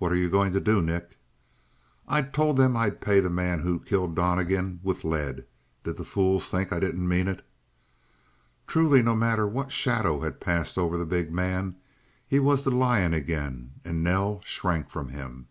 "What 0.00 0.10
are 0.10 0.16
you 0.16 0.28
going 0.28 0.52
to 0.54 0.58
do, 0.58 0.82
Nick?" 0.82 1.16
"I 2.08 2.22
told 2.22 2.56
them 2.56 2.76
I'd 2.76 3.00
pay 3.00 3.20
the 3.20 3.30
man 3.30 3.60
who 3.60 3.78
killed 3.78 4.16
Donnegan 4.16 4.80
with 4.82 5.04
lead. 5.04 5.44
Did 5.84 5.96
the 5.96 6.02
fools 6.04 6.50
think 6.50 6.72
I 6.72 6.80
didn't 6.80 7.06
mean 7.06 7.28
it?" 7.28 7.46
Truly, 8.66 9.00
no 9.00 9.14
matter 9.14 9.46
what 9.46 9.70
shadow 9.70 10.22
had 10.22 10.40
passed 10.40 10.76
over 10.76 10.98
the 10.98 11.06
big 11.06 11.32
man, 11.32 11.76
he 12.26 12.40
was 12.40 12.64
the 12.64 12.72
lion 12.72 13.14
again, 13.14 13.74
and 13.84 14.02
Nell 14.02 14.40
shrank 14.44 14.90
from 14.90 15.10
him. 15.10 15.46